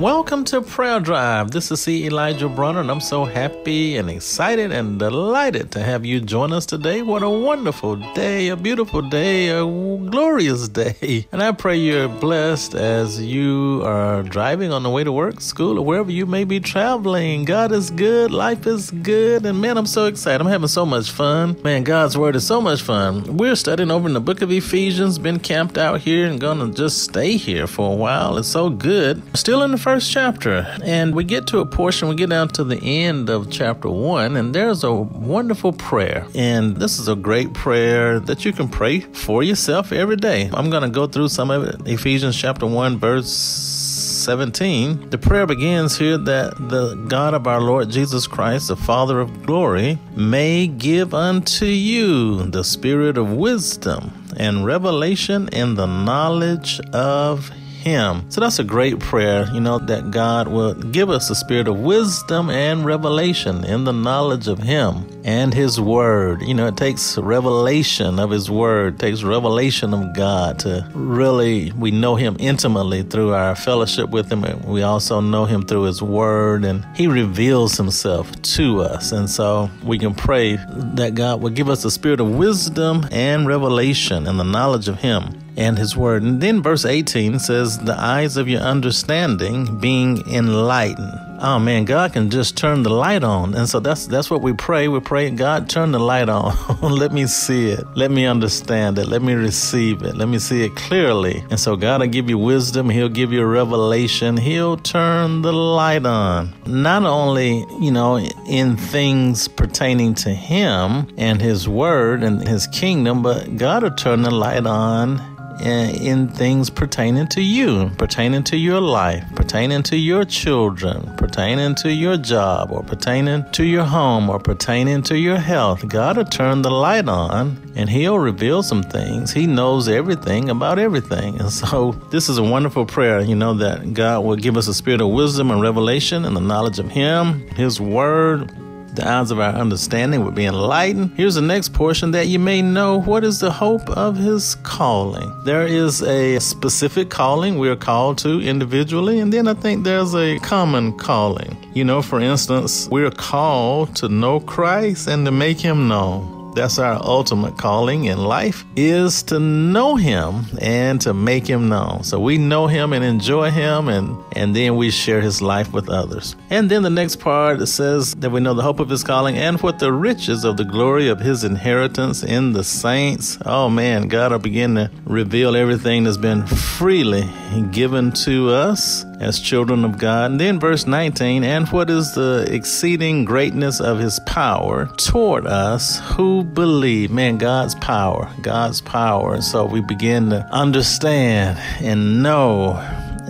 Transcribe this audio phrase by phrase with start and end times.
[0.00, 1.50] Welcome to Prayer Drive.
[1.50, 2.06] This is C.
[2.06, 6.64] Elijah Bronner, and I'm so happy and excited and delighted to have you join us
[6.64, 7.02] today.
[7.02, 11.26] What a wonderful day, a beautiful day, a glorious day.
[11.32, 15.78] And I pray you're blessed as you are driving on the way to work, school,
[15.78, 17.44] or wherever you may be traveling.
[17.44, 20.40] God is good, life is good, and man, I'm so excited.
[20.40, 21.60] I'm having so much fun.
[21.62, 23.36] Man, God's Word is so much fun.
[23.36, 27.04] We're studying over in the book of Ephesians, been camped out here and gonna just
[27.04, 28.38] stay here for a while.
[28.38, 29.22] It's so good.
[29.36, 32.62] Still in the first chapter, and we get to a portion, we get down to
[32.62, 36.24] the end of chapter one, and there's a wonderful prayer.
[36.32, 40.48] And this is a great prayer that you can pray for yourself every day.
[40.52, 41.74] I'm going to go through some of it.
[41.86, 47.90] Ephesians chapter 1, verse 17, the prayer begins here that the God of our Lord
[47.90, 54.64] Jesus Christ, the Father of glory, may give unto you the spirit of wisdom and
[54.64, 58.30] revelation in the knowledge of him.
[58.30, 61.78] So that's a great prayer, you know, that God will give us a spirit of
[61.78, 66.42] wisdom and revelation in the knowledge of Him and His Word.
[66.42, 71.90] You know, it takes revelation of His Word, takes revelation of God to really, we
[71.90, 74.44] know Him intimately through our fellowship with Him.
[74.66, 79.12] We also know Him through His Word, and He reveals Himself to us.
[79.12, 80.56] And so we can pray
[80.94, 84.98] that God will give us a spirit of wisdom and revelation and the knowledge of
[84.98, 86.22] Him and his word.
[86.22, 91.30] And then verse 18 says, The eyes of your understanding being enlightened.
[91.42, 93.54] Oh man, God can just turn the light on.
[93.54, 94.88] And so that's that's what we pray.
[94.88, 96.54] We pray, God, turn the light on.
[96.82, 97.82] Let me see it.
[97.96, 99.06] Let me understand it.
[99.06, 100.16] Let me receive it.
[100.16, 101.42] Let me see it clearly.
[101.48, 102.90] And so God will give you wisdom.
[102.90, 104.36] He'll give you a revelation.
[104.36, 106.52] He'll turn the light on.
[106.66, 113.22] Not only, you know, in things pertaining to him and his word and his kingdom,
[113.22, 115.29] but God will turn the light on
[115.60, 121.92] in things pertaining to you, pertaining to your life, pertaining to your children, pertaining to
[121.92, 125.86] your job, or pertaining to your home, or pertaining to your health.
[125.88, 129.32] God will turn the light on and He'll reveal some things.
[129.32, 131.38] He knows everything about everything.
[131.40, 134.74] And so, this is a wonderful prayer, you know, that God will give us a
[134.74, 138.52] spirit of wisdom and revelation and the knowledge of Him, His Word
[138.94, 141.12] the eyes of our understanding would be enlightened.
[141.16, 145.32] Here's the next portion that you may know what is the hope of his calling.
[145.44, 150.14] There is a specific calling we are called to individually, and then I think there's
[150.14, 151.56] a common calling.
[151.74, 156.39] You know, for instance, we're called to know Christ and to make him known.
[156.54, 162.02] That's our ultimate calling in life is to know him and to make him known.
[162.02, 165.88] So we know him and enjoy him and and then we share his life with
[165.88, 166.36] others.
[166.50, 169.60] And then the next part says that we know the hope of his calling and
[169.60, 173.38] what the riches of the glory of his inheritance in the saints.
[173.44, 177.28] Oh man, God will begin to reveal everything that's been freely
[177.70, 180.32] given to us as children of God.
[180.32, 186.00] And then verse 19, and what is the exceeding greatness of his power toward us
[186.00, 187.10] who believe?
[187.10, 189.34] Man, God's power, God's power.
[189.34, 192.74] And so we begin to understand and know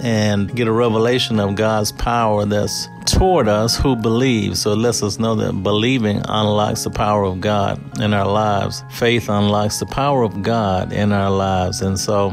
[0.02, 4.56] and get a revelation of God's power that's toward us who believe.
[4.56, 8.82] So it lets us know that believing unlocks the power of God in our lives.
[8.92, 11.82] Faith unlocks the power of God in our lives.
[11.82, 12.30] And so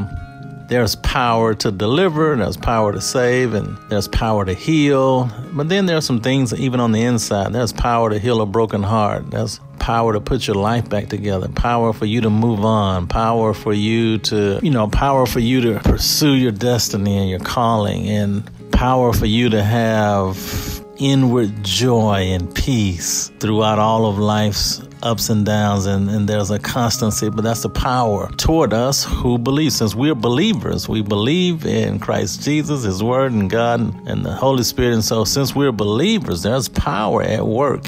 [0.68, 5.30] there's power to deliver, there's power to save, and there's power to heal.
[5.52, 7.52] But then there's some things even on the inside.
[7.52, 9.30] There's power to heal a broken heart.
[9.30, 13.54] There's power to put your life back together, power for you to move on, power
[13.54, 18.06] for you to, you know, power for you to pursue your destiny and your calling,
[18.06, 25.30] and power for you to have inward joy and peace throughout all of life's ups
[25.30, 29.72] and downs and, and there's a constancy, but that's the power toward us who believe.
[29.72, 34.62] Since we're believers, we believe in Christ Jesus, His Word, and God, and the Holy
[34.62, 34.94] Spirit.
[34.94, 37.86] And so, since we're believers, there's power at work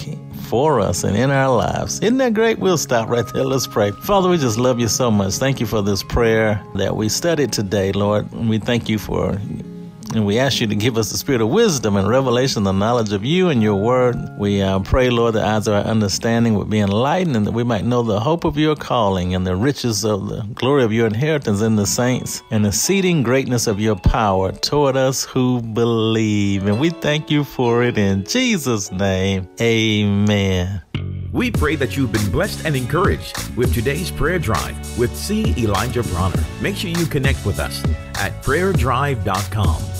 [0.51, 2.01] for us and in our lives.
[2.01, 2.59] Isn't that great?
[2.59, 3.45] We'll stop right there.
[3.45, 3.93] Let's pray.
[3.93, 5.35] Father, we just love you so much.
[5.35, 8.31] Thank you for this prayer that we studied today, Lord.
[8.33, 9.39] We thank you for
[10.13, 13.13] And we ask you to give us the spirit of wisdom and revelation, the knowledge
[13.13, 14.17] of you and your word.
[14.37, 17.63] We uh, pray, Lord, the eyes of our understanding would be enlightened and that we
[17.63, 21.07] might know the hope of your calling and the riches of the glory of your
[21.07, 26.67] inheritance in the saints and the exceeding greatness of your power toward us who believe.
[26.67, 29.49] And we thank you for it in Jesus' name.
[29.61, 30.83] Amen.
[31.33, 35.55] We pray that you've been blessed and encouraged with today's prayer drive with C.
[35.57, 36.43] Elijah Bronner.
[36.61, 37.85] Make sure you connect with us
[38.17, 40.00] at prayerdrive.com